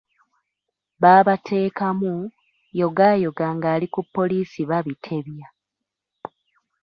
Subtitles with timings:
[1.01, 2.13] Baabateekamu,
[2.79, 5.47] yogaayoga nga bali ku poliisi babitebya.